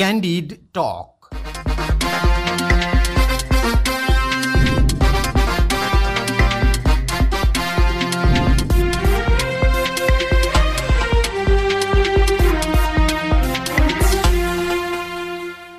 [0.00, 1.28] Candid Talk.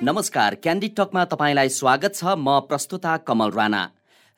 [0.02, 3.82] नमस्कार candid टकमा तपाईँलाई स्वागत छ म प्रस्तुता कमल राणा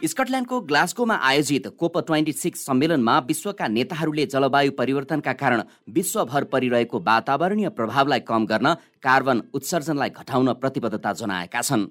[0.00, 7.68] स्कटल्यान्डको ग्लास्गोमा आयोजित कोप ट्वेन्टी सिक्स सम्मेलनमा विश्वका नेताहरूले जलवायु परिवर्तनका कारण विश्वभर परिरहेको वातावरणीय
[7.68, 8.72] प्रभावलाई कम गर्न
[9.04, 11.86] कार्बन उत्सर्जनलाई घटाउन प्रतिबद्धता जनाएका छन्।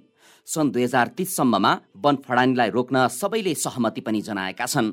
[0.47, 4.91] सन् दुई हजार तिससम्ममा वन फडानीलाई रोक्न सबैले सहमति पनि जनाएका छन्।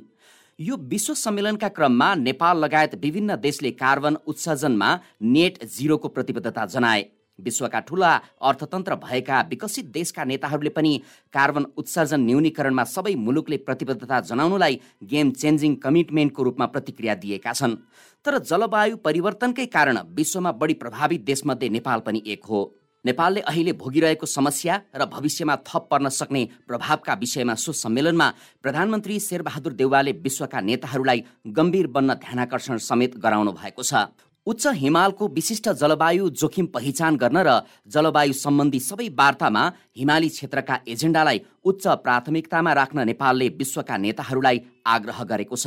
[0.59, 7.05] यो विश्व सम्मेलनका क्रममा नेपाल लगायत विभिन्न देशले कार्बन उत्सर्जनमा नेट जिरोको प्रतिबद्धता जनाए।
[7.39, 10.93] विश्वका ठुला अर्थतन्त्र भएका विकसित देशका नेताहरूले पनि
[11.35, 17.77] कार्बन उत्सर्जन न्यूनीकरणमा सबै मुलुकले प्रतिबद्धता जनाउनुलाई गेम चेन्जिङ कमिटमेन्टको रूपमा प्रतिक्रिया दिएका छन्।
[18.25, 22.61] तर जलवायु परिवर्तनकै कारण विश्वमा बढी प्रभावित देशमध्ये नेपाल पनि एक हो।
[23.05, 28.27] नेपालले अहिले भोगिरहेको समस्या र भविष्यमा थप पर्न सक्ने प्रभावका विषयमा सो सम्मेलनमा
[28.63, 34.11] प्रधानमन्त्री शेरबहादुर देउवाले विश्वका नेताहरूलाई गम्भीर बन्न ध्यानाकर्षण समेत गराउनु भएको छ।
[34.47, 37.55] उच्च हिमालको विशिष्ट जलवायु जोखिम पहिचान गर्न र
[37.91, 39.63] जलवायु सम्बन्धी सबै वार्तामा
[39.99, 45.67] हिमाली क्षेत्रका एजेन्डालाई उच्च प्राथमिकतामा राख्न नेपालले विश्वका नेताहरूलाई आग्रह गरेको छ।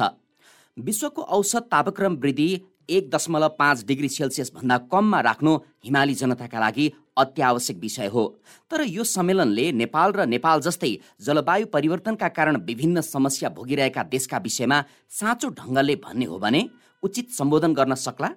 [0.77, 2.47] विश्वको औसत तापक्रम वृद्धि
[2.89, 8.23] एक दशमलव पाँच डिग्री सेल्सियस भन्दा कममा राख्नु हिमाली जनताका लागि अत्यावश्यक विषय हो।
[8.71, 14.83] तर यो सम्मेलनले नेपाल र नेपाल जस्तै जलवायु परिवर्तनका कारण विभिन्न समस्या भोगिरहेका देशका विषयमा
[15.19, 16.69] साँचो ढङ्गले भन्ने हो भने
[17.03, 18.29] उचित सम्बोधन गर्न सक्ला?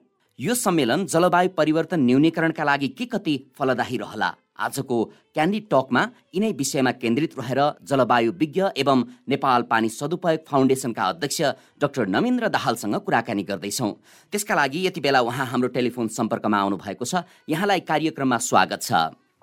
[0.42, 4.30] यो सम्मेलन जलवायु परिवर्तन न्यूनीकरणका लागि के कति फलदायी रहला?
[4.58, 4.96] आजको
[5.34, 6.02] क्यान्डी टकमा
[6.34, 11.40] यिनै विषयमा केन्द्रित रहेर जलवायु विज्ञ एवं नेपाल पानी सदुपयोग फाउन्डेसनका अध्यक्ष
[11.78, 13.92] डाक्टर नमेन्द्र दाहालसँग कुराकानी गर्दैछौँ।
[14.32, 18.92] त्यसका लागि यति बेला उहाँ हाम्रो टेलिफोन सम्पर्कमा आउनु भएको छ। यहाँलाई कार्यक्रममा स्वागत छ।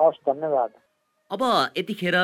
[0.03, 0.69] हस् धन्यवाद।
[1.31, 1.41] अब
[1.77, 2.17] यतिखेर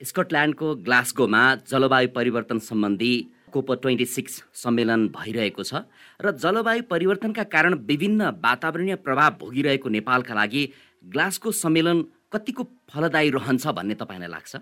[0.00, 3.14] स्कटल्यान्डको ग्लासगोमा जलवायु परिवर्तन सम्बन्धी
[3.52, 5.84] कोप ट्वेन्टी सिक्स सम्मेलन भइरहेको छ
[6.20, 10.62] र जलवायु परिवर्तनका कारण विभिन्न वातावरणीय प्रभाव भोगिरहेको नेपालका लागि
[11.04, 12.02] ग्लासको सम्मेलन
[12.32, 14.52] कतिको फलदायी रहन्छ भन्ने तपाईँलाई लाग्छ?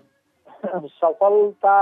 [1.01, 1.75] सफलता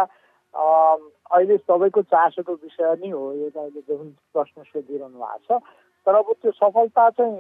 [0.54, 5.62] अहिले सबैको चासोको विषय नै हो यो अहिले जुन प्रश्न सोधिरहनु भएको छ।
[6.06, 7.38] तर अब त्यो सफलता चाहिँ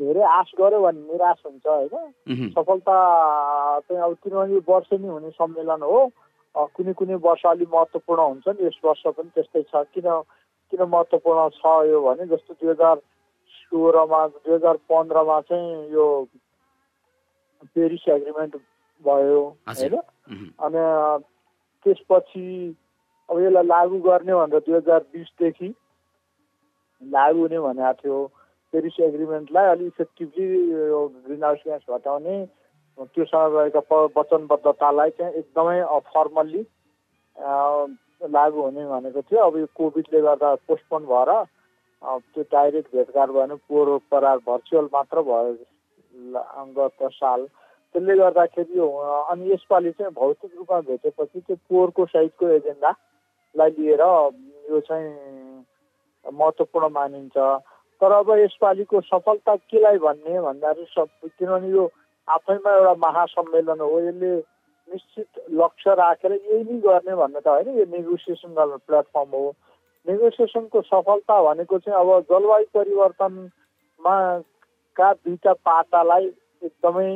[0.00, 2.50] धेरै आश गर्यो भने निराश हुन्छ होइन?
[2.56, 2.96] सफलता
[3.88, 6.00] चाहिँ अब किनभने वर्ष नै हुने सम्मेलन हो।
[6.76, 10.08] कुनै कुनै वर्ष अलिक महत्त्वपूर्ण हुन्छ नि यस वर्ष पनि त्यस्तै छ। किन
[10.72, 12.96] किन महत्त्वपूर्ण छ यो भने जस्तो दुई हजार
[13.52, 16.06] सोह्रमा दुई हजार पन्ध्रमा चाहिँ यो
[17.74, 18.56] पेरिस एग्रिमेन्ट
[19.04, 19.94] भयो होइन?
[20.64, 20.82] अनि
[21.86, 22.46] त्यसपछि
[23.28, 25.74] अब यसलाई लागू गर्ने भनेर दुई हजार बिसदेखि
[27.02, 28.18] लागू हुने भनेको थियो।
[28.72, 30.48] पेरिस एग्रिमेन्टलाई अलिक इफेक्टिभली
[31.26, 32.36] ग्रिन हाउस ग्यास घटाउने
[32.98, 33.80] त्योसँग रहेका
[34.16, 36.62] वचनबद्धतालाई चाहिँ एकदमै फर्मल्ली
[38.34, 41.30] लागु हुने भनेको थियो। अब यो कोभिडले गर्दा पोस्टपोन भएर
[42.02, 43.52] त्यो डाइरेक्ट भेटघाट भएन
[44.10, 45.52] परार भर्चुअल मात्र भयो
[46.76, 47.46] गत साल।
[47.94, 54.02] त्यसले गर्दाखेरि अनि यसपालि चाहिँ भौतिक रूपमा भेटेपछि त्यो पोहोरको सहितको एजेन्डालाई लिएर
[54.70, 55.08] यो चाहिँ
[56.26, 57.36] महत्त्वपूर्ण मानिन्छ।
[58.00, 61.86] तर अब यसपालिको सफलता केलाई भन्ने भन्दाखेरि सब किनभने यो
[62.28, 64.36] आफैमा एउटा महासम्मेलन हो यसले
[64.88, 69.54] निश्चित लक्ष्य राखेर यही नै गर्ने भन्ने त होइन। यो नेगोसिएसन गर्ने प्लेटफर्म हो।
[70.06, 74.16] नेगोसिएसनको सफलता भनेको चाहिँ अब जलवायु परिवर्तनमा
[74.96, 76.24] का दुईवटा पाटालाई
[76.62, 77.10] एकदमै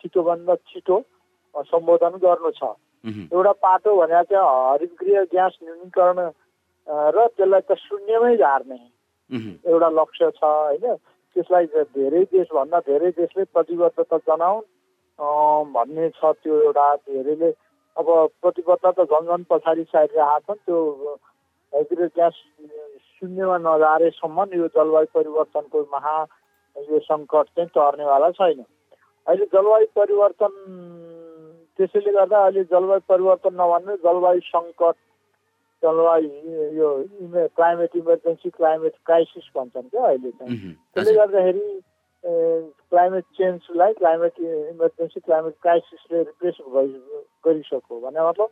[0.00, 0.96] छिटोभन्दा छिटो
[1.54, 2.62] सम्बोधन गर्नु छ।
[3.32, 6.18] एउटा पाटो भने चाहिँ हरित गृह ग्यास न्यूनीकरण
[6.88, 8.80] र त्यसलाई त शून्यमै झार्ने
[9.64, 10.96] एउटा लक्ष्य छ होइन?
[11.34, 11.66] त्यसलाई
[11.96, 14.66] धेरै देशभन्दा धेरै देशले प्रतिबद्धता जनाउन्।
[15.74, 17.50] भन्ने छ त्यो एउटा धेरैले
[17.96, 18.06] अब
[18.42, 20.78] प्रतिबद्धता झन् झन् पछाडि सारिरहेका छन् त्यो
[21.72, 22.36] हाइड्रो ग्यास
[23.18, 26.16] शून्यमा नजारेसम्म यो जलवायु परिवर्तनको महा
[26.76, 28.60] यो सङ्कट चाहिँ टर्नेवाला छैन।
[29.26, 30.52] अहिले जलवायु परिवर्तन
[31.76, 34.96] त्यसैले गर्दा अहिले जलवायु परिवर्तन नभन्ने जलवायु सङ्कट
[35.82, 36.88] जलवायु यो
[37.56, 41.66] क्लाइमेट इमर्जेन्सी क्लाइमेट क्राइसिस भन्छन् क्या अहिले चाहिँ। त्यसले गर्दाखेरि
[42.90, 46.88] क्लाइमेट चेन्जलाई क्लाइमेट इमर्जेन्सी क्लाइमेट क्राइसिसले रिप्लेस भइ
[47.46, 48.50] गरिसक्यो भने मतलब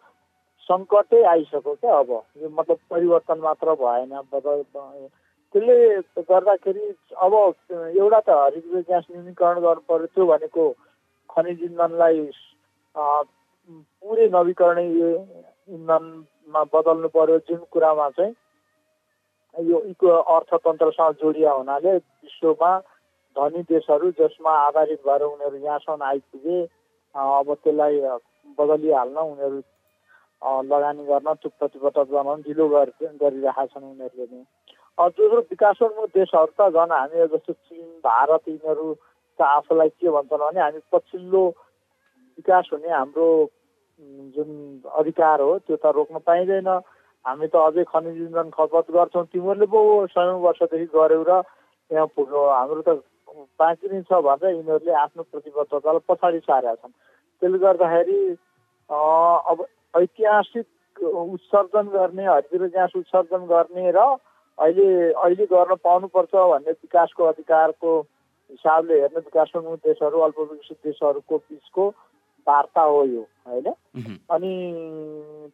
[0.69, 2.11] सङ्कटै आइसक्यो क्या अब।
[2.43, 4.63] यो मतलब परिवर्तन मात्र भएन बदल
[5.55, 6.85] त्यसले गर्दाखेरि
[7.27, 10.65] अब एउटा त हरित ग्यास न्यूनीकरण गर्नु पर्यो त्यो भनेको
[11.31, 12.31] खनिज इन्धनलाई
[12.97, 15.03] पुरै नवीकरणीय
[15.69, 18.35] इन्धनमा बदल्नु पर्यो जुन कुरामा चाहिँ
[19.55, 22.73] यो इको अर्थतन्त्रसँग जोडिया हुनाले विश्वमा
[23.37, 26.63] धनी देशहरू जसमा आधारित भएर उनीहरू यहाँसम्म आइपुगे
[27.15, 28.01] अब त्यसलाई
[28.59, 29.59] बदलिहाल्न उनीहरू
[30.65, 34.45] लगानी गर्न त्यो प्रतिबद्धता बनाउन ढिलो गरिरहेका छन् उनीहरूले नै।
[34.99, 38.87] दोस्रो विकासोन्मुख देशहरू त झन् हामी जस्तो चिन भारत यिनीहरू
[39.39, 41.43] त आफूलाई के भन्छन् भने हामी पछिल्लो
[42.39, 43.29] विकास हुने हाम्रो
[43.99, 44.49] जुन
[45.01, 46.69] अधिकार हो त्यो त रोक्न पाइँदैन।
[47.25, 49.81] हामी त अझै खनिज इन्धन खपत गर्छौँ। तिमीहरूले पो
[50.13, 51.43] सयौँ वर्षदेखि गऱ्यौ र
[51.91, 53.01] यहाँ पुग्यो हाम्रो त
[53.59, 56.93] बाँकी नै छ भनेर यिनीहरूले आफ्नो प्रतिबद्धतालाई पछाडि सारेका छन्।
[57.43, 58.19] त्यसले गर्दाखेरि
[58.91, 59.59] अब
[59.97, 60.67] ऐतिहासिक
[61.03, 64.01] उत्सर्जन गर्ने हरितिर ग्यास उत्सर्जन गर्ने र
[64.59, 67.91] अहिले अहिले गर्न पाउनुपर्छ भन्ने विकासको अधिकारको
[68.51, 71.85] हिसाबले हेर्ने विकासोन्मुख देशहरू अल्प विकसित देशहरूको बिचको
[72.49, 73.67] वार्ता हो यो होइन?
[74.31, 74.53] अनि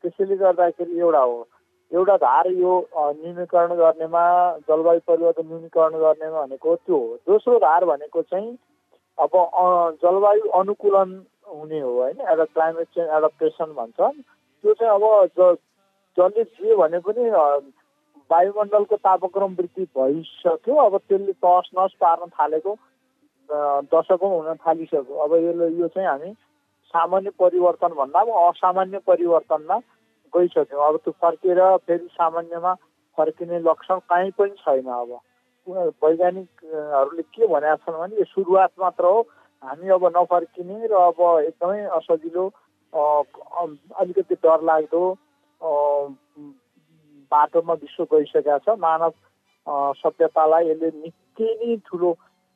[0.03, 1.47] त्यसैले गर्दाखेरि एउटा हो
[1.93, 4.25] एउटा धार यो न्यूनीकरण गर्नेमा
[4.69, 8.57] जलवायु परिवर्तन न्यूनीकरण गर्नेमा भनेको त्यो हो। दोस्रो धार भनेको चाहिँ
[9.19, 9.33] अब
[10.03, 11.11] जलवायु अनुकूलन
[11.49, 12.21] हुने हो होइन?
[12.21, 15.05] एउटा क्लाइमेट चेन्ज एडप्टेसन भन्छ त्यो चाहिँ अब
[15.39, 15.57] ज
[16.17, 17.29] जसले जे भने पनि
[18.31, 22.73] वायुमण्डलको तापक्रम वृद्धि भइसक्यो। अब त्यसले तस नस पार्न थालेको
[23.93, 26.31] दशकौँ हुन थालिसक्यो। अब यो यो चाहिँ हामी
[26.95, 29.77] सामान्य परिवर्तन भन्दा पनि असामान्य परिवर्तनमा
[30.33, 32.73] गइसक्यौँ। अब त्यो फर्केर फेरि सामान्यमा
[33.19, 35.11] फर्किने लक्षण कहीँ पनि छैन अब।
[36.03, 39.21] वैज्ञानिकहरूले के भनेका छन् भने यो सुरुवात मात्र हो।
[39.63, 42.45] हामी अब नफर्किने र अब एकदमै असजिलो
[42.93, 45.03] अलिकति डरलाग्दो
[47.33, 49.13] बाटोमा विश्व गइसकेका छ। मानव
[50.03, 52.11] सभ्यतालाई यसले निकै नै ठुलो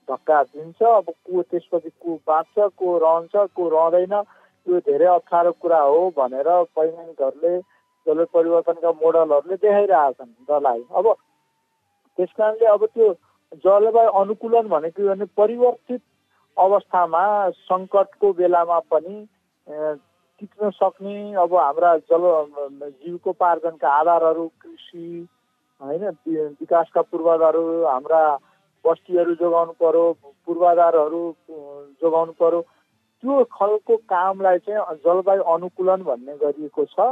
[0.08, 4.14] धक्का दिन्छ। अब को त्यसपछि को बाँच्छ को रहन्छ को रहँदैन।
[4.66, 7.58] यो धेरै अप्ठ्यारो कुरा हो भनेर वैज्ञानिकहरूले
[8.06, 11.14] जलवायु परिवर्तनका मोडलहरूले देखाइरहेछन् जसलाई। अब
[12.18, 13.12] त्यस कारणले अब त्यो
[13.62, 16.02] जलवायु अनुकूलन भनेको भने परिवर्तित
[16.56, 17.24] अवस्थामा
[17.62, 19.16] सङ्कटको बेलामा पनि
[19.66, 22.24] टिक्न सक्ने अब हाम्रा जल
[22.82, 25.26] जीविकोपार्जनका आधारहरू कृषि
[25.80, 26.04] होइन
[26.60, 28.22] विकासका पूर्वाधारहरू हाम्रा
[28.86, 30.04] बस्तीहरू जोगाउनु पर्यो
[30.46, 31.22] पूर्वाधारहरू
[32.02, 32.60] जोगाउनु पर्यो।
[33.22, 37.08] त्यो खालको कामलाई चाहिँ जलवायु अनुकूलन भन्ने गरिएको छ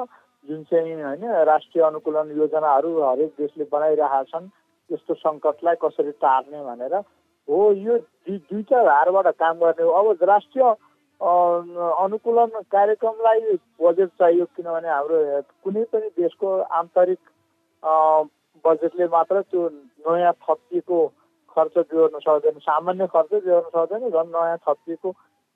[0.48, 4.48] जुन चाहिँ होइन राष्ट्रिय अनुकूलन योजनाहरू हरेक देशले बनाइरहेका छन्
[4.90, 6.94] यस्तो सङ्कटलाई कसरी टार्ने भनेर।
[7.48, 10.64] हो यो दुई दुईवटा धारबाट काम गर्ने हो। अब राष्ट्रिय
[11.20, 13.40] अनुकूलन कार्यक्रमलाई
[13.80, 15.18] बजेट चाहियो किनभने हाम्रो
[15.64, 16.48] कुनै पनि देशको
[16.78, 17.20] आन्तरिक
[18.64, 19.68] बजेटले मात्र त्यो
[20.04, 20.98] नयाँ थपिएको
[21.56, 25.10] खर्च जोड्न सक्दैन सामान्य खर्च जोड्न सक्दैन झन् नयाँ थपिएको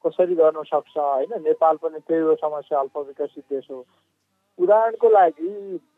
[0.04, 1.32] कसरी गर्न सक्छ होइन?
[1.42, 3.84] नेपाल पनि त्यही हो समस्या अल्प विकसित देश हो।
[4.58, 5.50] उदाहरणको लागि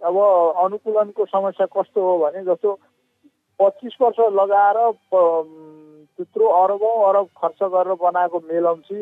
[0.05, 0.17] अब
[0.65, 2.79] अनुकूलनको समस्या कस्तो हो भने जस्तो
[3.61, 4.79] पच्चिस वर्ष लगाएर
[5.13, 8.99] त्यत्रो अरबौँ अरब खर्च गरेर बनाएको मेलम्ची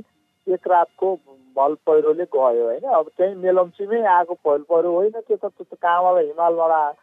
[0.46, 1.14] एक रातको
[1.56, 2.84] भल पहिरोले गयो होइन?
[2.90, 6.96] अब त्यही मेलम्चीमै आएको भल पहिरो होइन त्यो त त्यो कहाँबाट हिमालबाट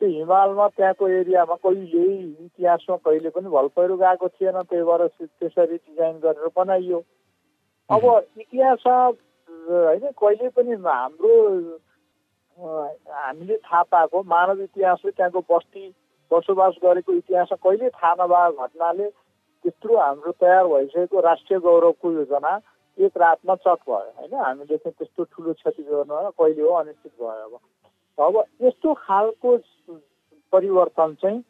[0.00, 2.04] त्यो हिमालमा त्यहाँको एरियामा कहिले
[2.44, 6.98] इतिहासमा कहिले पनि भल पहिरो गएको थिएन त्यही भएर त्यसरी डिजाइन गरेर बनाइयो।
[7.90, 8.02] अब
[8.40, 11.34] इतिहास होइन कहिले पनि हाम्रो
[12.56, 15.84] हामीले थाहा पाएको मानव इतिहासले त्यहाँको बस्ती
[16.30, 19.08] बसोबास गरेको इतिहास कहिले थाहा नभएको घटनाले
[19.64, 22.52] त्यत्रो हाम्रो तयार भइसकेको राष्ट्रिय गौरवको योजना
[22.98, 27.44] एक रातमा चट भयो। होइन हामीले चाहिँ त्यस्तो ठुलो क्षति गर्नु कहिले हो अनिश्चित भयो
[27.46, 27.60] अब।
[28.20, 29.56] अब यस्तो खालको
[30.52, 31.42] परिवर्तन चाहिँ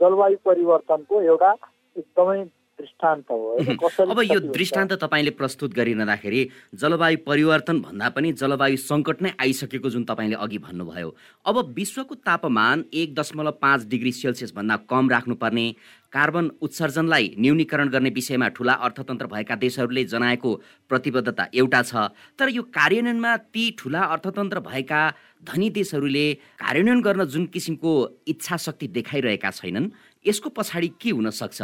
[0.00, 1.52] जलवायु परिवर्तनको एउटा
[1.96, 2.44] एकदमै
[2.78, 3.56] दृष्टान्त हो।
[4.06, 6.42] अब यो दृष्टान्त तपाईँले प्रस्तुत गरिरहँदाखेरि
[6.74, 11.08] जलवायु परिवर्तन भन्दा पनि जलवायु सङ्कट नै आइसकेको जुन तपाईँले अघि भन्नुभयो।
[11.46, 15.66] अब विश्वको तापमान एक दशमलव पाँच डिग्री सेल्सियस भन्दा कम राख्नुपर्ने
[16.12, 20.50] कार्बन उत्सर्जनलाई न्यूनीकरण गर्ने विषयमा ठुला अर्थतन्त्र भएका देशहरूले जनाएको
[20.90, 25.00] प्रतिबद्धता एउटा छ। तर यो कार्यान्वयनमा ती ठुला अर्थतन्त्र भएका
[25.44, 26.26] धनी देशहरूले
[26.62, 27.92] कार्यान्वयन गर्न जुन किसिमको
[28.26, 29.92] इच्छा शक्ति देखाइरहेका छैनन्
[30.24, 31.60] यसको पछाडि के हुन सक्छ?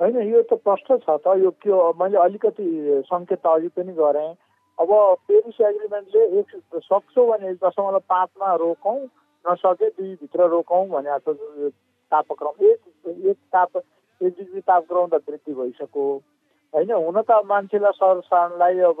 [0.00, 2.66] होइन यो त प्रश्न छ त। यो के मैले अलिकति
[3.06, 4.34] सङ्केत अघि पनि गरेँ।
[4.78, 4.90] अब
[5.28, 6.48] पेरिस एग्रिमेन्टले एक
[6.84, 8.98] सक्छौँ भने दशमलव पाँचमा रोकौँ
[9.44, 11.72] नसके दुईभित्र रोकौँ भनेको छ
[12.12, 16.06] तापक्रम एक एक ताप एक डिग्री तापक्रम त वृद्धि भइसक्यो।
[16.74, 19.00] होइन हुन त मान्छेलाई सरसारणलाई अब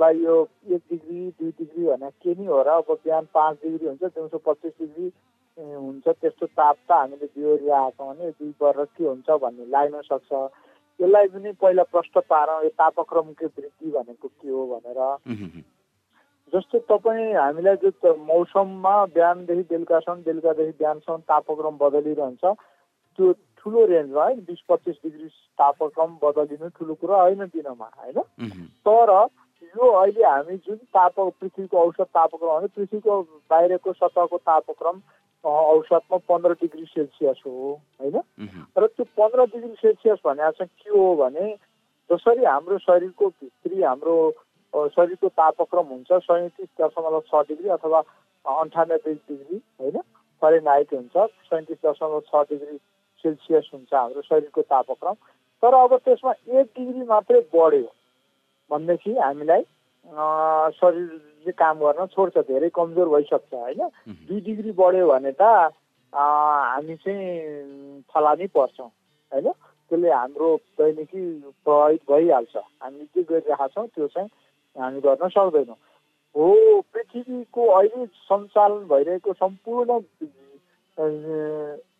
[0.00, 0.36] लाई यो
[0.74, 4.38] एक डिग्री दुई डिग्री भने के नि हो र अब बिहान पाँच डिग्री हुन्छ दिउँसो
[4.46, 5.12] पच्चिस डिग्री
[5.58, 10.32] हुन्छ त्यस्तो ताप त हामीले बिहोरिरहेको छौँ भने दुई वर्ष के हुन्छ भन्ने लाग्न सक्छ।
[11.00, 15.00] यसलाई पनि पहिला प्रश्न पारौँ यो तापक्रमको वृद्धि भनेको के हो भनेर।
[16.52, 22.44] जस्तो तपाईँ हामीलाई जो मौसममा बिहानदेखि बेलुकासम्म बेलुकादेखि बिहानसम्म तापक्रम बदलिरहन्छ
[23.18, 28.22] त्यो ठुलो रेन्जमा है बिस पच्चिस डिग्री तापक्रम बदलिनु ठुलो कुरो होइन दिनमा होइन?
[28.86, 29.10] तर
[29.62, 35.00] यो अहिले हामी जुन ताप पृथ्वीको औसत तापक्रम भने पृथ्वीको बाहिरको सतहको तापक्रम
[35.44, 38.16] औसतमा पन्ध्र डिग्री सेल्सियस हो होइन?
[38.78, 41.54] र त्यो पन्ध्र डिग्री सेल्सियस भनेको चाहिँ के हो भने
[42.10, 44.16] जसरी हाम्रो शरीरको भित्री हाम्रो
[44.76, 48.00] शरीरको तापक्रम हुन्छ सैँतिस दशमलव छ डिग्री अथवा
[48.44, 50.00] अन्ठानब्बे डिग्री होइन?
[50.42, 51.16] फरेनहाइट हुन्छ
[51.50, 52.76] सैँतिस दशमलव छ डिग्री
[53.24, 55.14] सेल्सियस हुन्छ हाम्रो शरीरको तापक्रम।
[55.62, 57.88] तर अब त्यसमा एक डिग्री मात्रै बढ्यो
[58.70, 59.62] भनेदेखि हामीलाई
[60.76, 63.88] शरीरले काम गर्न छोड्छ धेरै कमजोर भइसक्छ होइन?
[64.28, 65.72] दुई डिग्री बढ्यो भने त
[66.12, 68.90] हामी चाहिँ फलानी पर्छौँ
[69.32, 69.50] होइन?
[69.90, 71.22] त्यसले हाम्रो दैनिकी
[71.64, 74.28] प्रभावित भइहाल्छ। हामी के गरिरहेका छौँ त्यो चाहिँ
[74.76, 75.76] हामी गर्न सक्दैनौँ।
[76.34, 80.00] हो पृथ्वीको अहिले सञ्चालन भइरहेको सम्पूर्ण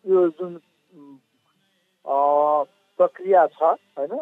[0.07, 0.59] यो जुन
[2.99, 3.63] प्रक्रिया छ
[3.97, 4.13] होइन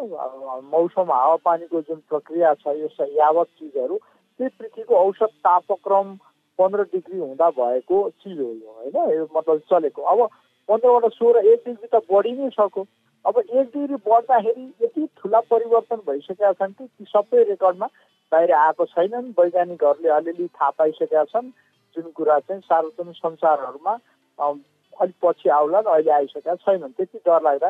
[0.72, 6.16] मौसम हावापानीको जुन प्रक्रिया छ यो यावत चिजहरू त्यही पृथ्वीको औसत तापक्रम
[6.60, 10.28] पन्ध्र डिग्री हुँदा भएको चिज हो यो होइन यो मतलब चलेको। अब
[10.70, 12.84] पन्ध्रबाट सोह्र एक डिग्री त बढी नै सक्यो
[13.26, 17.88] अब एक डिग्री बढ्दाखेरि यति ठुला परिवर्तन भइसकेका छन् कि ती सबै रेकर्डमा
[18.32, 21.50] बाहिर आएको छैनन्। वैज्ञानिकहरूले अलिअलि थाहा पाइसकेका छन्।
[21.96, 23.94] जुन कुरा चाहिँ सार्वजनिक संसारहरूमा
[24.40, 27.70] अलिक पछि आउलान् अहिले आइसकेका छैनन्। त्यति डर लाग्दा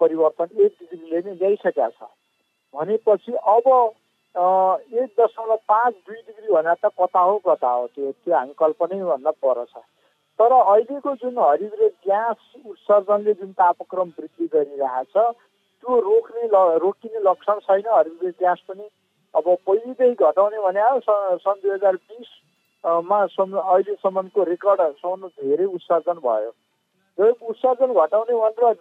[0.00, 2.10] परिवर्तन एक डिग्रीले नै ल्याइसकेका छ।
[2.74, 3.66] भनेपछि अब
[4.34, 7.86] एक दशमलव पाँच दुई डिग्री भनेर त कता हो कता हो?
[7.94, 9.82] त्यो त्यो हामी कल्पनै भन्दा पर छ।
[10.40, 16.46] तर अहिलेको जुन हरिद्र ग्यास उत्सर्जनले जुन तापक्रम वृद्धि गरिरहेछ त्यो रोक्ने
[16.80, 18.88] रोकिने लक्षण छैन। हरिद्र ग्यास पनि
[19.34, 26.52] अब पहिलेदेखि घटाउने भने सन् दुई हजार बिसमा अहिलेसम्मको रेकर्डसम्म धेरै उत्सर्जन भयो।
[27.18, 28.74] र उत्सर्जन घटाउने भनेर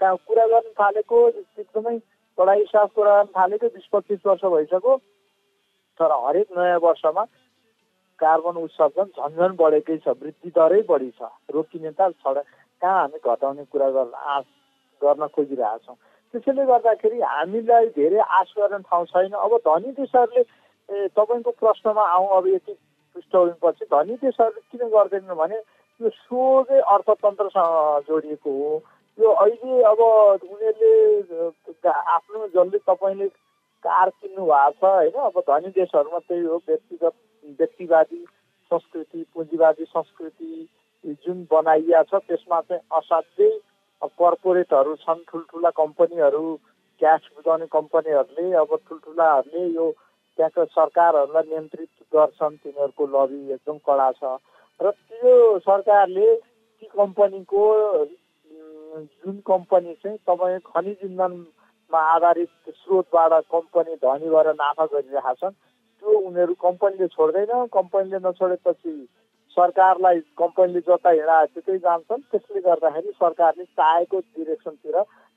[0.00, 1.98] कुरा गर्न थालेको एकदमै
[2.38, 4.96] कडाइ साफ कुरा गर्न थालेको बिस पच्चिस वर्ष भइसक्यो।
[6.00, 7.22] तर हरेक नयाँ वर्षमा
[8.20, 12.42] कार्बन उत्सर्जन झन्झन बढेकै छ वृद्धि दरै बढी छ। रोकिने त छडा
[12.82, 14.44] कहाँ हामी घटाउने कुरा गर्न आश
[15.02, 15.96] गर्न खोजिरहेछौँ।
[16.34, 20.42] त्यसैले गर्दाखेरि हामीलाई धेरै आश गर्ने ठाउँ छैन। अब धनी देशहरूले
[21.12, 22.72] तपाईँको प्रश्नमा आउँ अब यति
[23.16, 25.58] पृष्ठभूमिपछि धनी देशहरूले किन गर्दैनन् भने
[26.00, 28.72] यो सोझै अर्थतन्त्रसँग जोडिएको हो।
[29.18, 33.28] यो अहिले अब उनीहरूले आफ्नो जसले तपाईँले
[33.84, 35.16] कार किन्नु भएको छ होइन?
[35.28, 37.14] अब धनी देशहरूमा त्यही हो व्यक्तिगत
[37.44, 38.24] व्यक्तिवादी
[38.70, 40.68] संस्कृति पुँजीवादी संस्कृति
[41.24, 43.50] जुन बनाइया छ त्यसमा चाहिँ असाध्यै
[44.18, 46.44] कर्पोरेटहरू छन् ठुल्ठुला कम्पनीहरू
[47.00, 49.90] क्यास बुझाउने कम्पनीहरूले अब ठुल्ठुलाहरूले यो
[50.38, 54.38] त्यहाँको सरकारहरूलाई नियन्त्रित गर्छन् तिनीहरूको लबी एकदम कडा छ।
[54.80, 57.62] र त्यो सरकारले ती कम्पनीको
[59.18, 65.58] जुन कम्पनी चाहिँ तपाईँ खनिज इन्धनमा आधारित स्रोतबाट कम्पनी धनी भएर नाफा गरिरहेका छन्
[66.02, 68.92] त्यो उनीहरू कम्पनीले छोड्दैन। कम्पनीले नछोडेपछि
[69.56, 74.96] सरकारलाई कम्पनीले जता हिँडाए त्यतै जान्छन्। त्यसले गर्दाखेरि सरकारले चाहेको डिरेक्सनतिर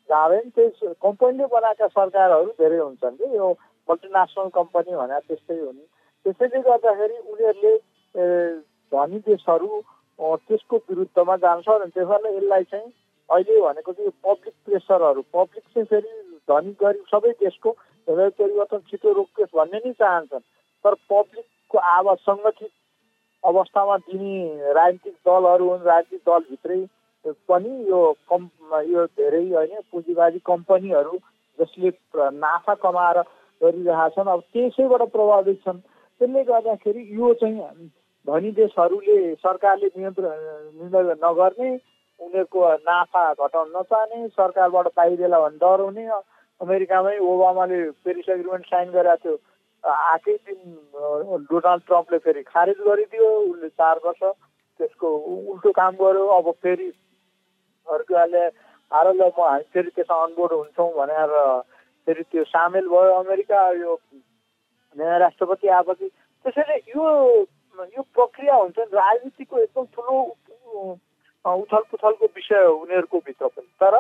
[0.10, 3.48] जाँदैन। त्यही कम्पनीले बनाएका सरकारहरू धेरै हुन्छन् कि। यो
[3.90, 5.86] मल्टिनेसनल कम्पनी भनेर त्यस्तै हो नि
[6.26, 7.74] त्यसैले गर्दाखेरि उनीहरूले
[8.92, 9.70] धनी देशहरू
[10.20, 12.90] त्यसको विरुद्धमा जान्छ र त्यस कारण यसलाई चाहिँ
[13.30, 16.12] अहिले भनेको चाहिँ पब्लिक प्रेसरहरू पब्लिक चाहिँ फेरि
[16.50, 17.70] धनी गरिब सबै देशको
[18.08, 20.46] परिवर्तन छिटो रोकियोस् भन्ने नै चाहन्छन्।
[20.86, 22.72] तर पब्लिकको आवाज सङ्गठित
[23.44, 26.82] अवस्थामा दिने राजनीतिक दलहरू हुन् राजनीतिक दलभित्रै
[27.50, 28.48] पनि यो कम्
[28.90, 31.18] यो धेरै होइन पुँजीवादी कम्पनीहरू
[31.60, 31.90] जसले
[32.38, 33.20] नाफा कमाएर
[33.62, 35.80] गरिरहेछन् अब त्यसैबाट प्रभावित छन्।
[36.22, 37.90] त्यसले गर्दाखेरि यो चाहिँ
[38.28, 40.32] धनी देशहरूले सरकारले नियन्त्रण
[40.80, 41.70] निर्णय नगर्ने
[42.20, 46.06] उनीहरूको नाफा घटाउन नचाहने सरकारबाट पाइदेला भने डराउने।
[46.62, 49.36] अमेरिकामै ओबामाले पेरिस एग्रिमेन्ट साइन गरेको थियो।
[49.86, 50.60] आएकै दिन
[51.46, 54.22] डोनाल्ड ट्रम्पले फेरि खारेज गरिदियो उसले चार वर्ष
[54.80, 55.08] त्यसको
[55.52, 56.88] उल्टो काम गर्यो अब फेरि
[57.88, 58.46] अर्कोले
[58.92, 61.32] आएर ल म हामी फेरि त्यसमा अनबोर्ड हुन्छौँ भनेर
[62.08, 63.98] फेरि त्यो सामेल भयो अमेरिका यो
[64.96, 66.08] नयाँ राष्ट्रपति आएपछि।
[66.46, 67.06] त्यसैले यो
[67.96, 70.14] यो प्रक्रिया हुन्छ राजनीतिको एकदम ठुलो
[71.46, 73.96] उथल पुथलको विषय हो उनीहरूको भित्र पनि। तर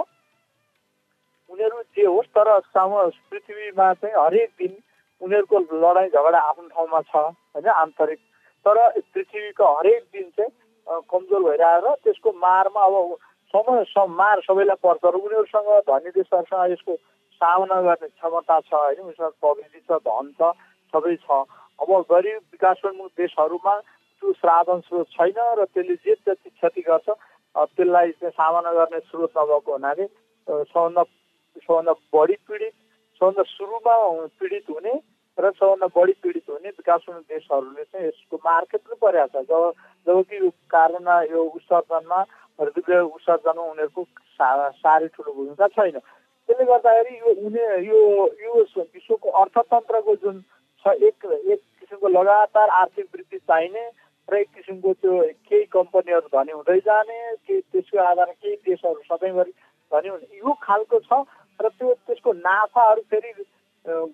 [1.49, 2.91] उनीहरू जे होस् तर साम
[3.29, 4.73] पृथ्वीमा चाहिँ हरेक दिन
[5.21, 8.19] उनीहरूको लडाइँ झगडा आफ्नो ठाउँमा छ होइन आन्तरिक।
[8.65, 8.77] तर
[9.13, 13.15] पृथ्वीको हरेक दिन चाहिँ कमजोर भइरहेर त्यसको मारमा अब
[13.53, 16.95] समय मार सबैलाई पर्छ र उनीहरूसँग धनी देशहरूसँग यसको
[17.41, 20.51] सामना गर्ने क्षमता छ होइन उनीसँग प्रविधि छ धन छ
[20.93, 21.43] सबै छ।
[21.79, 27.07] अब गरिब विकासोन्मुख देशहरूमा त्यो साधन स्रोत छैन र त्यसले जे जति क्षति गर्छ
[27.55, 30.05] त्यसलाई सामना गर्ने स्रोत नभएको हुनाले
[30.47, 32.73] सबभन्दा सबभन्दा बढी पीडित
[33.15, 33.95] सबभन्दा सुरुमा
[34.39, 34.93] पीडित हुने
[35.37, 39.71] र सबभन्दा बढी पीडित हुने विकास देशहरूले चाहिँ यसको मार्केट पनि परेको छ। जब
[40.07, 42.19] जबकि यो कारोना यो उत्सर्जनमा
[42.59, 44.03] हृदय उत्सर्जनमा उनीहरूको
[44.35, 47.99] सा साह्रै ठुलो भूमिका छैन। त्यसले गर्दाखेरि यो उनी यो
[48.43, 50.41] यो विश्वको अर्थतन्त्रको जुन
[50.85, 53.83] छ एक एक किसिमको लगातार आर्थिक वृद्धि चाहिने
[54.27, 57.17] र एक किसिमको त्यो केही कम्पनीहरू धनी हुँदै जाने
[57.47, 59.51] केही त्यसको आधारमा केही देशहरू सधैँभरि
[59.91, 61.23] धनी हुने यो खालको छ।
[61.61, 63.31] र त्यो त्यसको नाफाहरू फेरि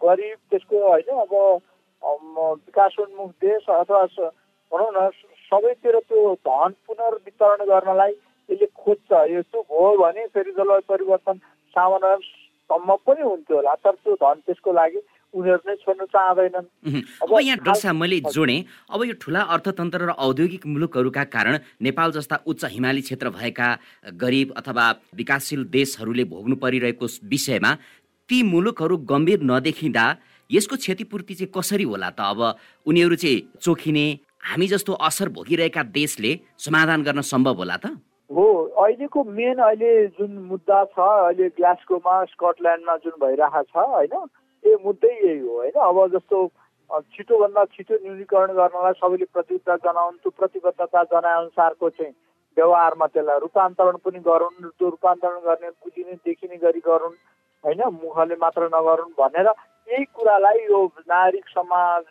[0.03, 1.33] गरिब त्यसको होइन अब
[2.03, 4.05] विकासोन्मुख देश अथवा
[4.71, 5.09] भनौँ न
[5.51, 8.13] सबैतिर त्यो धन पुनर्वितरण गर्नलाई
[8.49, 11.37] यसले खोज्छ। यो भयो भने फेरि जलवायु परिवर्तन
[11.75, 12.15] सामान्य
[12.69, 14.99] सम्भव पनि हुन्थ्यो होला। तर त्यो धन त्यसको लागि
[15.33, 16.65] उनीहरू नै छोड्नु चाहँदैनन्।
[17.23, 18.59] अब यहाँ डसा मैले जोडेँ
[18.91, 23.67] अब यो ठुला अर्थतन्त्र र औद्योगिक मुलुकहरूका कारण नेपाल जस्ता उच्च हिमाली क्षेत्र भएका
[24.19, 24.85] गरिब अथवा
[25.15, 27.71] विकासशील देशहरूले भोग्नु परिरहेको विषयमा
[28.29, 30.05] ती मुलुकहरू गम्भीर नदेखिँदा
[30.49, 32.19] यसको क्षतिपूर्ति चाहिँ कसरी होला त?
[32.19, 32.39] अब
[32.85, 34.05] उनीहरू चाहिँ चोखिने
[34.51, 37.95] हामी जस्तो असर भोगिरहेका देशले समाधान गर्न सम्भव होला त?
[38.29, 38.45] हो
[38.83, 44.13] अहिलेको मेन अहिले जुन मुद्दा छ अहिले ग्लास्कोमा स्कटल्यान्डमा जुन भइरहेको छ होइन?
[44.63, 46.41] ए मुद्दै यही हो होइन अब जस्तो
[47.11, 52.13] छिटोभन्दा छिटो न्यूनीकरण गर्नलाई सबैले प्रतिबद्धता जनाउन् त्यो प्रतिबद्धता जनाएअनुसारको चाहिँ
[52.57, 57.15] व्यवहारमा त्यसलाई रूपान्तरण पनि गरून् त्यो रूपान्तरण गर्ने बुझिने देखिने गरी गरून्
[57.63, 59.47] होइन मुखले मात्र नगरून् भनेर
[59.87, 62.03] यही कुरालाई यो नागरिक समाज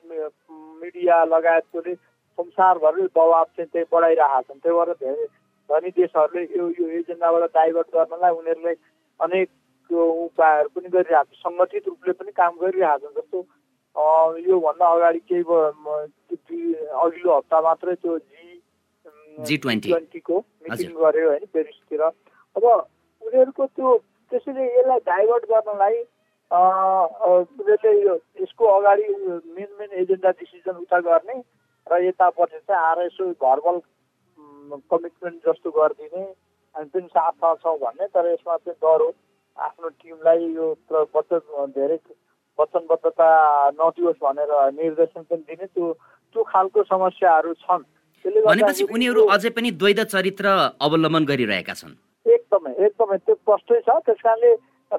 [0.81, 5.27] मिडिया लगायतकोले संसारभरि दबाब चाहिँ त्यही बढाइरहेका छन् त्यही भएर धेरै
[5.71, 8.75] धनी देशहरूले यो यो एजेन्डाबाट डाइभर्ट गर्नलाई उनीहरूले
[9.21, 9.49] अनेक
[9.95, 13.39] उपायहरू पनि गरिरहेको छ। सङ्गठित रूपले पनि काम गरिरहेको छ। जस्तो
[14.47, 15.45] योभन्दा अगाडि केही
[17.05, 18.19] अघिल्लो हप्ता मात्रै त्यो
[19.47, 23.97] जी ट्वेन्टीको मिटिङ गर्यो होइन पेरिसतिर। अब उनीहरूको त्यो
[24.31, 25.97] त्यसैले यसलाई डाइभर्ट गर्नलाई
[26.51, 29.07] उनीहरूले यो यसको अगाडि
[29.57, 31.37] मेन मेन एजेन्डा डिसिजन उता गर्ने
[31.87, 33.81] र यतापट्टि चाहिँ आएर यसो भर्बल
[34.91, 36.23] कमिटमेन्ट जस्तो गरिदिने
[36.75, 39.11] हामी पनि साथ छौँ भन्ने तर यसमा चाहिँ डर हो।
[39.67, 40.67] आफ्नो टिमलाई यो
[41.77, 41.99] धेरै
[42.59, 43.29] वचनबद्धता
[43.81, 45.87] नदियोस् भनेर निर्देशन पनि दिने त्यो
[46.35, 47.83] त्यो खालको समस्याहरू छन्।
[48.25, 50.47] भनेपछि उनीहरू अझै पनि द्वैध चरित्र
[50.87, 51.95] अवलम्बन गरिरहेका छन्।
[52.27, 54.53] एकदमै एकदमै त्यो स्पष्टै छ। त्यस कारणले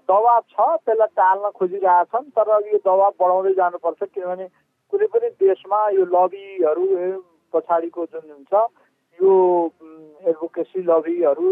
[0.09, 4.47] दबाब छ त्यसलाई टाल्न खोजिरहेछन् तर यो दबाब बढाउँदै जानुपर्छ किनभने
[4.93, 6.85] कुनै पनि देशमा यो लबीहरू
[7.53, 8.53] पछाडिको जुन हुन्छ
[9.19, 9.33] यो
[10.29, 11.49] एडभोकेसी लबीहरू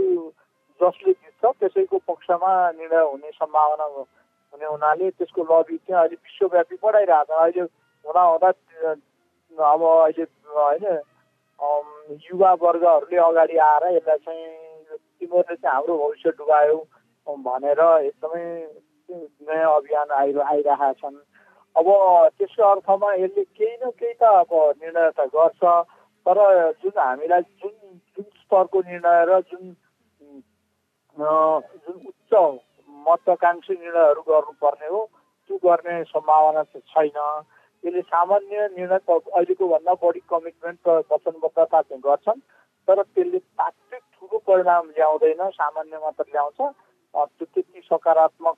[0.79, 7.25] जसले जित्छ त्यसैको पक्षमा निर्णय हुने सम्भावना हुने हुनाले त्यसको लबी चाहिँ अहिले विश्वव्यापी बढाइरहेको
[7.25, 7.61] छ। अहिले
[8.05, 8.49] हुँदा हुँदा
[9.71, 10.85] अब अहिले होइन
[12.25, 16.77] युवा वर्गहरूले अगाडि आएर यसलाई चाहिँ तिमीहरूले चाहिँ हाम्रो भविष्य डुबायो
[17.27, 18.45] भनेर एकदमै
[19.09, 21.17] नयाँ अभियान आइरह आइरहेका छन्
[21.75, 21.87] अब
[22.37, 25.61] त्यसको अर्थमा यसले केही न केही त अब निर्णय त गर्छ
[26.25, 26.39] तर
[26.81, 27.73] जुन हामीलाई जुन
[28.15, 29.75] जुन स्तरको निर्णय र जुन
[31.19, 32.33] जुन उच्च
[32.89, 34.99] महत्त्वकाङ्क्षी निर्णयहरू गर्नुपर्ने हो।
[35.49, 37.17] त्यो गर्ने सम्भावना चाहिँ छैन।
[37.83, 42.39] यसले सामान्य निर्णय अहिलेको भन्दा बढी कमिटमेन्ट र वचनबद्धता चाहिँ गर्छन्
[42.87, 46.59] तर त्यसले तात्विक ठुलो परिणाम ल्याउँदैन सामान्य मात्र ल्याउँछ।
[47.13, 48.57] त्यो त्यति सकारात्मक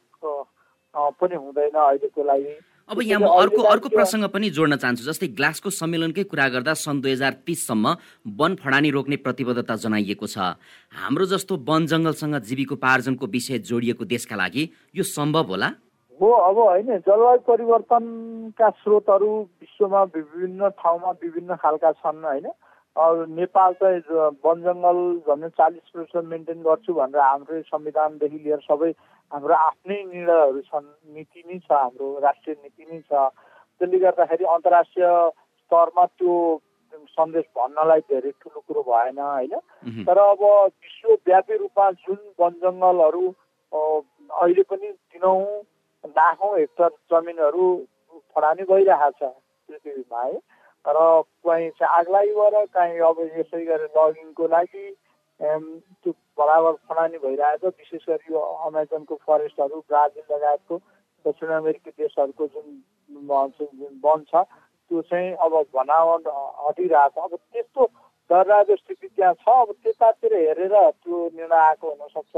[1.22, 2.56] पनि हुँदैन अहिलेको लागि।
[2.92, 7.00] अब यहाँ म अर्को अर्को प्रसङ्ग पनि जोड्न चाहन्छु। जस्तै ग्लासको सम्मेलनकै कुरा गर्दा सन्
[7.00, 7.96] दुई हजार तिससम्म
[8.36, 10.60] वन फडानी रोक्ने प्रतिबद्धता जनाइएको छ।
[10.92, 15.70] हाम्रो जस्तो वन जङ्गलसँग जीविकोपार्जनको विषय जोडिएको देशका लागि यो सम्भव होला?
[16.20, 19.32] हो अब होइन जलवायु परिवर्तनका स्रोतहरू
[19.64, 22.52] विश्वमा विभिन्न ठाउँमा विभिन्न खालका छन् होइन?
[22.98, 24.02] नेपाल चाहिँ
[24.44, 28.92] वन जङ्गल झन् चालिस प्रतिशत मेन्टेन गर्छु भनेर हाम्रो संविधानदेखि लिएर सबै
[29.32, 33.32] हाम्रो आफ्नै निर्णयहरू छन् नीति नै छ हाम्रो राष्ट्रिय नीति नै छ।
[33.80, 36.36] त्यसले गर्दाखेरि अन्तर्राष्ट्रिय स्तरमा त्यो
[37.16, 39.56] सन्देश भन्नलाई धेरै ठुलो कुरो भएन होइन?
[40.06, 43.24] तर अब विश्वव्यापी रूपमा जुन वन जङ्गलहरू
[43.72, 45.40] अहिले पनि दिनौँ
[46.04, 47.66] लाखौँ हेक्टर जमिनहरू
[48.36, 49.32] फडानी गइरहेको छ
[49.70, 50.40] पृथ्वीमा है।
[50.86, 50.98] तर
[51.48, 51.70] कहीँ
[52.36, 54.86] भएर काहीँ अब यसै गरी लगिङको लागि
[55.40, 60.78] त्यो बराबर फडानी भइरहेको विशेष गरी यो अमेजनको फरेस्टहरू ब्राजिल लगायतको
[61.26, 62.82] दक्षिण अमेरिकी देशहरूको जुन
[64.06, 64.44] वन छ
[64.92, 66.28] त्यो चाहिँ अब भनावट
[66.68, 67.86] हटिरहेको अब त्यस्तो
[68.30, 72.36] डरलाग्दो स्थिति त्यहाँ छ। अब त्यतातिर हेरेर त्यो निर्णय आएको हुनसक्छ।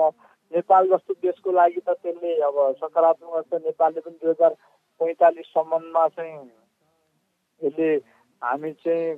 [0.52, 4.54] नेपाल जस्तो देशको लागि त त्यसले अब सकारात्मक नेपालले पनि दुई हजार
[5.02, 6.38] पैँतालिससम्ममा चाहिँ
[7.62, 7.90] यसले
[8.44, 9.16] हामी चाहिँ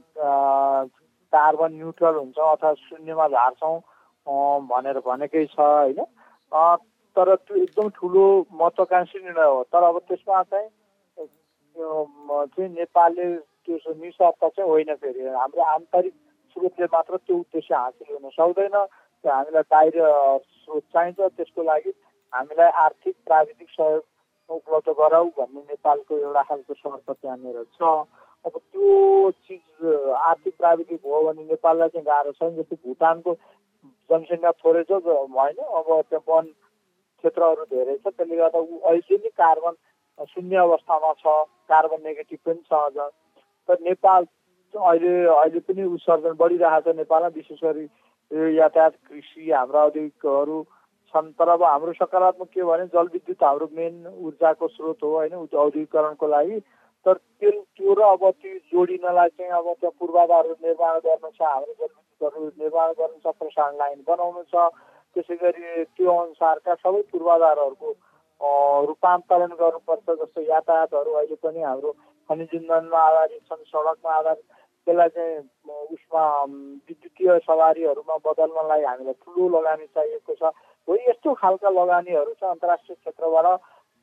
[1.33, 3.77] कार्बन न्युट्रल हुन्छ अथवा शून्यमा झार्छौँ
[4.71, 6.03] भनेर भनेकै छ होइन?
[7.15, 10.69] तर त्यो एकदम ठुलो महत्त्वकाङ्क्षी निर्णय हो। तर अब त्यसमा चाहिँ
[11.75, 13.27] चाहिँ नेपालले
[13.65, 16.13] त्यो निस्वार्थ चाहिँ होइन फेरि। हाम्रो आन्तरिक
[16.55, 18.75] स्रोतले मात्र त्यो उद्देश्य हासिल हुन सक्दैन।
[19.23, 19.95] त्यो हामीलाई बाहिर
[20.63, 21.91] स्रोत चाहिन्छ त्यसको लागि
[22.33, 24.03] हामीलाई आर्थिक प्राविधिक सहयोग
[24.49, 27.81] उपलब्ध गराऊ भन्ने नेपालको एउटा खालको शर्त त्यहाँनिर छ।
[28.45, 33.33] अब त्यो चिज आर्थिक प्राविधिक हो भने नेपाललाई चाहिँ गाह्रो छ जस्तै भुटानको
[34.09, 35.57] जनसङ्ख्या थोरै छ होइन?
[35.79, 39.75] अब त्यो वन क्षेत्रहरू धेरै छ त्यसले गर्दा ऊ अहिले नै कार्बन
[40.33, 41.33] शून्य अवस्थामा छ
[41.73, 43.09] कार्बन नेगेटिभ पनि छ अझ।
[43.69, 44.27] तर नेपाल
[44.73, 47.85] अहिले अहिले पनि उत्सर्जन बढिरहेको छ नेपालमा विशेष गरी
[48.57, 50.61] यातायात कृषि हाम्रा औद्योगिकहरू
[51.13, 55.33] छन्। तर अब हाम्रो सकारात्मक के भने जलविद्युत हाम्रो मेन ऊर्जाको स्रोत हो होइन?
[55.33, 56.59] औद्योगिकरणको लागि।
[57.05, 61.73] तर त्यो त्यो र अब त्यो जोडिनलाई चाहिँ अब त्यो पूर्वाधारहरू निर्माण गर्नु छ हाम्रो
[61.79, 64.55] जलविद्युतहरू निर्माण गर्नु छ प्रसारण लाइन बनाउनु छ।
[65.15, 67.89] त्यसै गरी त्यो अनुसारका सबै पूर्वाधारहरूको
[68.89, 71.91] रूपान्तरण गर्नुपर्छ जस्तो यातायातहरू अहिले पनि हाम्रो
[72.29, 74.47] खनिज इन्धनमा आधारित छन् सडकमा आधारित।
[74.87, 75.37] त्यसलाई चाहिँ
[75.93, 76.23] उसमा
[76.89, 80.51] विद्युतीय सवारीहरूमा बदल्नलाई हामीलाई ठुलो लगानी चाहिएको छ।
[80.87, 83.47] हो यस्तो खालका लगानीहरू चाहिँ अन्तर्राष्ट्रिय क्षेत्रबाट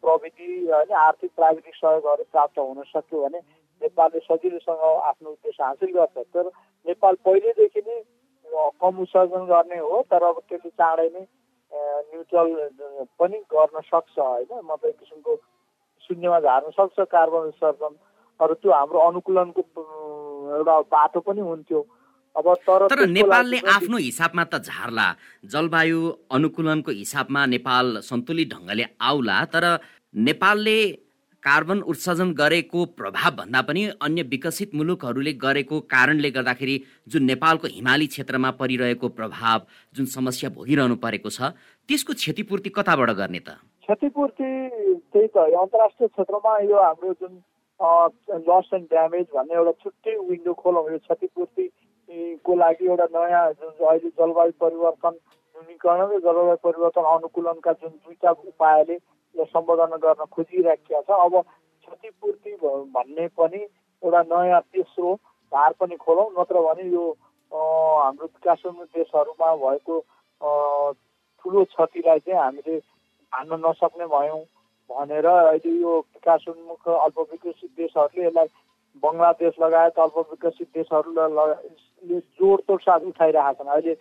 [0.03, 3.39] प्रविधि होइन आर्थिक प्राविधिक सहयोगहरू प्राप्त हुन सक्यो भने
[3.83, 6.51] नेपालले सजिलोसँग आफ्नो उद्देश्य हासिल गर्छ। तर
[6.87, 8.01] नेपाल पहिल्यैदेखि नै
[8.81, 11.25] कम उत्सर्जन गर्ने हो तर अब त्यसले चाँडै नै
[11.73, 12.51] न्युट्रल
[13.19, 14.51] पनि गर्न सक्छ होइन?
[14.65, 15.37] मतलब एक किसिमको
[16.05, 17.95] शून्यमा झार्न सक्छ कार्बन उत्सर्जन
[18.41, 19.63] अरू त्यो हाम्रो अनुकूलनको
[20.53, 21.81] एउटा बाटो पनि हुन्थ्यो।
[22.37, 25.07] अब तर तर नेपालले आफ्नो हिसाबमा त झार्ला।
[25.53, 26.01] जलवायु
[26.33, 29.65] अनुकूलनको हिसाबमा नेपाल सन्तुलित ढङ्गले आउला तर
[30.29, 30.79] नेपालले
[31.43, 36.77] कार्बन उत्सर्जन गरेको प्रभाव भन्दा पनि अन्य विकसित मुलुकहरूले गरेको कारणले गर्दाखेरि
[37.13, 39.59] जुन नेपालको हिमाली क्षेत्रमा परिरहेको प्रभाव
[39.95, 41.53] जुन समस्या भोगिरहनु परेको छ
[41.89, 43.59] त्यसको क्षतिपूर्ति कताबाट गर्ने त?
[43.85, 44.49] क्षतिपूर्ति
[45.13, 47.35] त्यही त अन्तर्राष्ट्रिय क्षेत्रमा यो हाम्रो जुन
[48.49, 51.65] लस एन्ड ड्यामेज भन्ने एउटा छुट्टै विन्डो खोलौँ यो क्षतिपूर्ति
[52.45, 58.31] को लागि एउटा नयाँ जुन अहिले जलवायु परिवर्तन न्यूनीकरण र जलवायु परिवर्तन अनुकूलनका जुन दुईवटा
[58.31, 58.97] उपायले
[59.35, 62.53] सम्बोधन गर्न खोजिराखेका छ। अब क्षतिपूर्ति
[62.93, 63.61] भन्ने पनि
[64.03, 65.15] एउटा नयाँ तेस्रो
[65.53, 67.05] धार पनि खोलौँ नत्र भने यो
[67.53, 69.95] हाम्रो विकासोन्मुख देशहरूमा भएको
[71.45, 72.77] ठुलो क्षतिलाई चाहिँ हामीले
[73.33, 74.43] हान्न नसक्ने भयौँ
[74.91, 78.49] भनेर अहिले यो विकासोन्मुख अल्प विकसित देशहरूले यसलाई
[79.03, 83.95] बङ्गलादेश लगायत अल्प विकसित देशहरूले जोडतोड साथ उठाइरहेका छन्। अहिले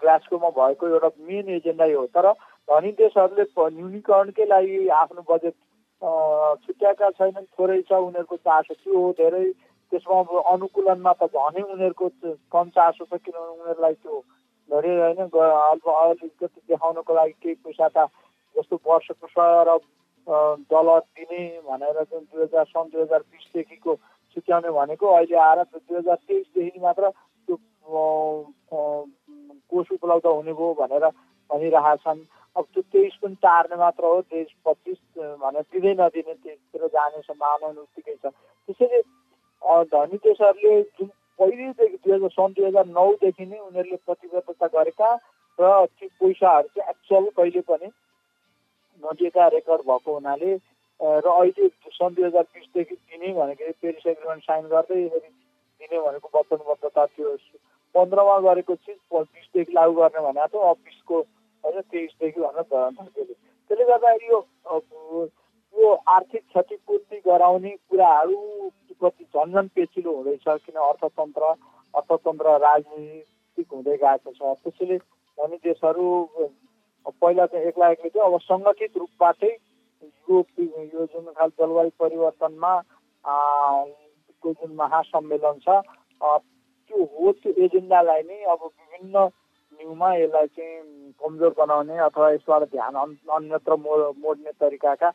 [0.00, 2.32] ग्लासकोमा भएको एउटा मेन एजेन्डै हो। तर
[2.68, 3.44] धनी देशहरूले
[3.76, 5.54] न्यूनीकरणकै लागि आफ्नो बजेट
[6.66, 9.44] छुट्याएका छैनन्। थोरै छ उनीहरूको चासो त्यो हो। धेरै
[9.92, 10.18] त्यसमा
[10.54, 12.06] अनुकूलनमा त झनै उनीहरूको
[12.54, 14.20] कम चासो छ किनभने उनीहरूलाई त्यो
[14.70, 15.20] धेरै होइन।
[15.70, 18.06] अल्प अलिकति देखाउनको लागि केही पैसा त
[18.56, 19.68] जस्तो वर्षको सर
[20.70, 23.92] डलर दिने भनेर जुन दुई हजार सन् दुई हजार बिसदेखिको
[24.34, 27.10] छुट्याउने भनेको अहिले आएर दुई हजार तेइसदेखि मात्र
[27.48, 27.56] त्यो
[29.72, 31.06] कोष उपलब्ध हुने भयो भनेर
[31.50, 32.20] भनिरहेका छन्
[32.56, 34.98] अब त्यो तेइस पनि टार्ने मात्र हो तेइस पच्चिस
[35.40, 38.32] भनेर दिँदै नदिने त्यसतिर जाने सम्भावना उत्तिकै छ।
[38.68, 39.00] त्यसैले
[39.88, 45.10] धनी देशहरूले जुन पहिलेदेखि दुई हजार सन् दुई हजार नौदेखि नै उनीहरूले प्रतिबद्धता गरेका
[45.58, 47.88] र त्यो पैसाहरू चाहिँ एक्चुअल कहिले पनि
[49.02, 50.50] नदिएका रेकर्ड भएको हुनाले
[51.02, 57.06] र अहिले सन् दुई हजार बिसदेखि दिने भनेको पेरिस एग्रिमेन्ट साइन गर्दै दिने भनेको वचनबद्धता
[57.06, 57.36] थियो।
[57.94, 61.18] पन्ध्रमा गरेको चिज बिसदेखि लागू गर्ने भनेको थियो अब बिसको
[61.64, 64.38] होइन तेइसदेखि भनेर धर्केले त्यसले। गर्दाखेरि यो
[65.74, 68.38] यो आर्थिक क्षतिपूर्ति गराउने कुराहरू
[69.02, 71.42] कति झन्झन पेचिलो हुँदैछ किन अर्थतन्त्र
[71.94, 74.96] अर्थतन्त्र राजनीतिक हुँदै गएको छ। त्यसैले
[75.38, 76.06] धनी देशहरू
[77.06, 79.52] पहिला चाहिँ एक्ला एक्लै थियो अब सङ्गठित रूपबाटै
[80.02, 82.72] यो यो जुन खाल जलवायु परिवर्तनमा
[84.42, 85.82] को जुन महासम्मेलन छ
[86.20, 89.16] त्यो हो त्यो एजेन्डालाई नै अब विभिन्न
[89.72, 95.10] न्युमा यसलाई चाहिँ कमजोर बनाउने अथवा यसबाट ध्यान अन्यत्र मोड्ने तरिकाका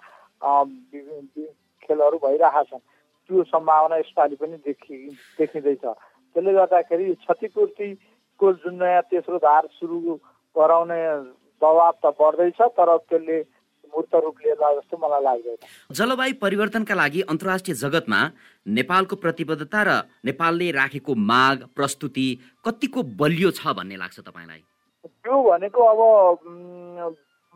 [1.84, 4.98] खेलहरू भइरहेका छन् त्यो सम्भावना यसपालि पनि देखि
[5.40, 7.88] देखिँदैछ। त्यसले गर्दाखेरि क्षतिपूर्ति
[8.40, 10.16] को जुन नयाँ तेस्रो धार सुरु
[10.56, 11.02] गराउने
[11.62, 13.38] दबाब त बढ्दैछ तर त्यसले
[13.98, 15.58] मूर्त रूप लिएला जस्तो मलाई लाग्दैन।
[15.98, 18.22] जलवायु परिवर्तनका लागि अन्तर्राष्ट्रिय जगतमा
[18.78, 19.92] नेपालको प्रतिबद्धता र
[20.26, 22.28] नेपालले राखेको माग प्रस्तुति
[22.66, 24.62] कतिको बलियो छ भन्ने लाग्छ तपाईँलाई?
[25.08, 26.00] त्यो भनेको अब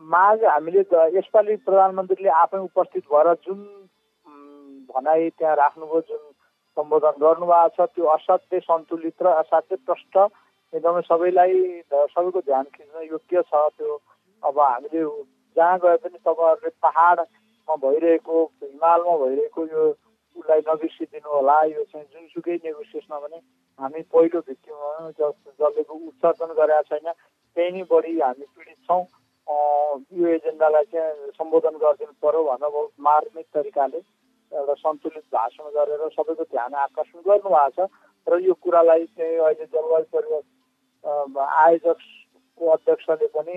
[0.02, 0.82] माग हामीले
[1.14, 3.58] यसपालि प्रधानमन्त्रीले आफै उपस्थित भएर जुन
[4.90, 6.22] भनाइ त्यहाँ राख्नुभयो जुन
[6.76, 10.16] सम्बोधन गर्नुभएको छ त्यो असाध्यै सन्तुलित र असाध्यै प्रष्ट
[10.72, 11.54] एकदमै सबैलाई
[11.86, 14.00] सबैको ध्यान खिच्न योग्य छ त्यो
[14.42, 15.04] अब हामीले
[15.56, 19.82] जहाँ गए पनि तपाईँहरूले पहाडमा भइरहेको हिमालमा भइरहेको यो
[20.36, 23.38] उसलाई नबिर्सिदिनु होला यो चाहिँ जुनसुकै नेगोसिएसनमा पनि
[23.78, 29.04] हामी पहिलो भित्तिमा जसले उत्सर्जन गरेका छैन त्यही नै बढी हामी पीडित छौँ।
[30.18, 34.00] यो एजेन्डालाई चाहिँ सम्बोधन गरिदिनु पर्यो भनेर मार्मिक तरिकाले
[34.52, 37.90] एउटा सन्तुलित भाषण गरेर सबैको ध्यान आकर्षण गर्नुभएको छ।
[38.26, 43.56] र यो कुरालाई चाहिँ अहिले जलवायु परिवर्तन आयोजकको अध्यक्षले पनि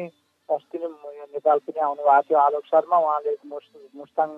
[0.50, 0.88] अस्ति नै
[1.28, 3.32] नेपाल पनि आउनु भएको थियो आलोक शर्मा उहाँले
[3.96, 4.30] मुस्ताङ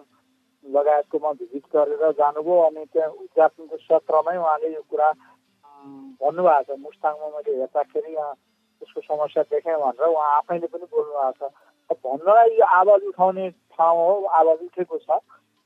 [0.66, 5.10] लगायतकोमा भिजिट गरेर जानुभयो अनि त्यहाँ उद्घाटनको सत्रमा उहाँले यो कुरा
[6.22, 8.34] भन्नुभएको छ मुस्ताङमा मैले हेर्दाखेरि यहाँ
[8.82, 11.50] त्यसको समस्या देखेँ भनेर उहाँ आफैले पनि बोल्नु भएको
[11.90, 15.20] छ भन्नलाई यो आवाज उठाउने ठाउँ हो आवाज उठेको छ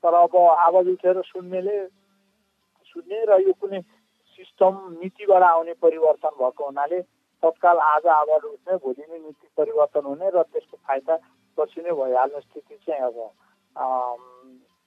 [0.04, 1.78] तर अब आवाज उठेर सुन्नेले
[2.90, 3.80] सुन्ने र यो कुनै
[4.38, 7.00] सिस्टम नीतिबाट आउने परिवर्तन भएको हुनाले
[7.42, 11.14] तत्काल आज आवाज उठ्ने भोलि नै नीति परिवर्तन हुने र त्यसको फाइदा
[11.58, 13.16] पछि नै भइहाल्ने स्थिति चाहिँ अब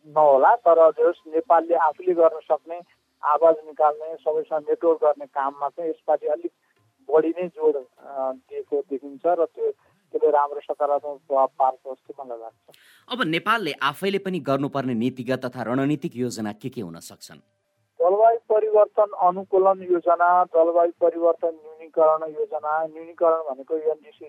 [0.08, 2.80] नहोला तर जस नेपालले आफूले गर्न सक्ने
[3.24, 6.52] आवाज निकाल्ने सबैसँग नेटवर्क गर्ने काममा चाहिँ यसपालि अलिक
[7.10, 9.72] बढी नै जोड दिएको देखिन्छ र त्यो
[10.14, 12.78] त्यसले राम्रो सकारात्मक प्रभाव पार्छ जस्तो मलाई लाग्छ।
[13.10, 17.40] अब नेपालले आफैले पनि गर्नुपर्ने नीतिगत तथा रणनीतिक योजना के के हुन सक्छन्?
[18.76, 24.28] परिवर्तन अनुकूलन योजना जलवायु परिवर्तन न्यूनीकरण योजना न्यूनीकरण भनेको एनडिसी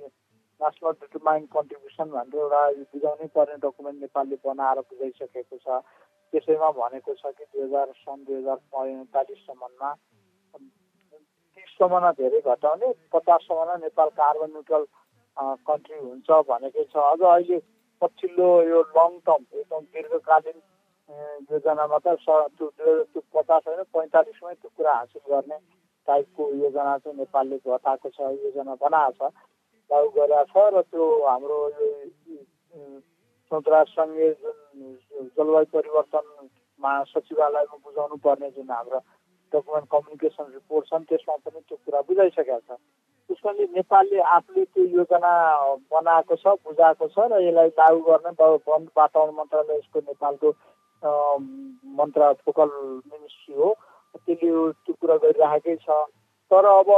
[0.60, 2.60] नेसनल डिटरमाइन कन्ट्रिब्युसन भनेर एउटा
[2.94, 5.82] बुझाउनै पर्ने डकुमेन्ट नेपालले बनाएर बुझाइसकेको छ।
[6.32, 9.90] त्यसैमा भनेको छ कि दुई हजार सन् दुई हजार पैँतालिससम्ममा
[10.54, 14.86] तिससम्म धेरै घटाउने पचाससम्म नेपाल कार्बन न्युट्रल
[15.66, 17.58] कन्ट्री हुन्छ भनेकै छ। अझ अहिले
[18.02, 20.58] पछिल्लो यो लङ टर्म एकदम दीर्घकालीन
[21.08, 22.16] योजनामा त
[23.34, 25.58] पचास होइन पैँतालिसमै त्यो कुरा हासिल गर्ने
[26.08, 29.32] टाइपको योजना चाहिँ नेपालले घटाएको छ योजना बनाएको छ
[29.90, 36.26] लागु गरेका छ र त्यो हाम्रो यो राष्ट्रसङ्घीय जुन जलवायु परिवर्तन
[36.80, 39.00] महासचिवालयमा बुझाउनु पर्ने जुन हाम्रो
[39.52, 42.78] डकुमेन्ट कम्युनिकेसन रिपोर्ट छन् त्यसमा पनि त्यो कुरा बुझाइसकेको छ।
[43.30, 45.32] त्यसमा नेपालले आफूले त्यो योजना
[45.90, 48.32] बनाएको छ बुझाएको छ र यसलाई लागू गर्ने
[48.66, 50.50] वन वातावरण मन्त्रालय यसको नेपालको
[51.98, 52.70] मन्त्र फोकल
[53.12, 53.68] मिनिस्ट्री हो
[54.16, 54.50] त्यसले
[54.86, 55.88] त्यो कुरा गरिराखेकै छ।
[56.50, 56.90] तर अब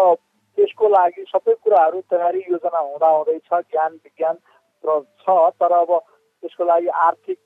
[0.58, 4.36] त्यसको लागि सबै कुराहरू तयारी योजना हुँदा हुँदै छ ज्ञान विज्ञान
[5.22, 7.38] छ तर अब त्यसको लागि आर्थिक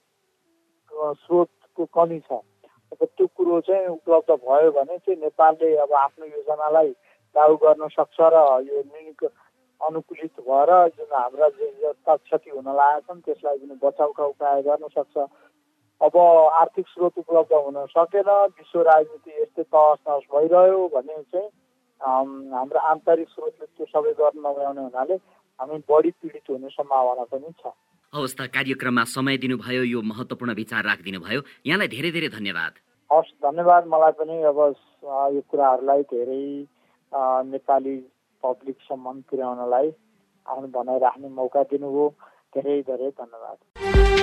[1.21, 2.41] स्रोतको कमी छ।
[2.93, 6.91] अब त्यो कुरो चाहिँ उपलब्ध भयो भने चाहिँ नेपालले अब आफ्नो योजनालाई
[7.37, 8.37] लागू गर्न सक्छ र
[8.69, 9.29] यो
[9.81, 15.17] अनुकूलित भएर जुन हाम्रा क्षति हुन लागेका छन् त्यसलाई पनि बचाउका उपाय गर्न सक्छ।
[16.03, 16.17] अब
[16.61, 21.49] आर्थिक स्रोत उपलब्ध हुन सकेन विश्व राजनीति यस्तै तहस नहस भइरह्यो भने चाहिँ
[22.01, 25.15] हाम्रो आन्तरिक स्रोतले त्यो सबै गर्न नभ्याउने हुनाले
[25.61, 27.71] हामी बढी पीडित हुने सम्भावना पनि छ।
[28.13, 32.73] हवस् त कार्यक्रममा समय दिनुभयो यो महत्त्वपूर्ण विचार राखिदिनु भयो। यहाँलाई धेरै धेरै धन्यवाद।
[33.11, 34.59] हस् धन्यवाद। मलाई पनि अब
[35.37, 36.43] यो कुराहरूलाई धेरै
[37.53, 37.97] नेपाली
[38.43, 39.89] पब्लिकसम्म पुर्याउनलाई
[40.47, 42.09] आफ्नो भनाइ राख्ने मौका दिनुभयो।
[42.59, 44.22] धेरै धेरै धन्यवाद।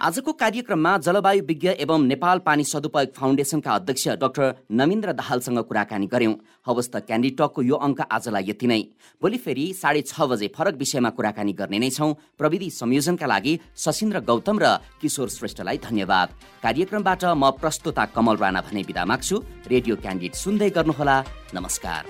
[0.00, 6.34] आजको कार्यक्रममा जलवायु विज्ञ एवं नेपाल पानी सदुपयोग फाउन्डेसनका अध्यक्ष डाक्टर नमिन्द्र दाहालसँग कुराकानी गर्यौं।
[6.66, 8.80] हवस् त क्यान्डी टकको यो अङ्क आजलाई यति नै।
[9.22, 14.20] भोलि फेरि साढे छ बजे फरक विषयमा कुराकानी गर्ने नै छौं। प्रविधि संयोजनका लागि सशिन्द्र
[14.24, 16.28] गौतम र किशोर श्रेष्ठलाई धन्यवाद।
[16.64, 19.36] कार्यक्रमबाट म प्रस्तुता कमल राणा भने विदा माग्छु।
[19.68, 21.16] रेडियो क्यान्डिड सुन्दै गर्नुहोला।
[21.54, 22.02] नमस्कार।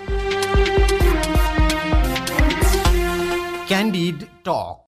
[3.66, 4.86] Candid talk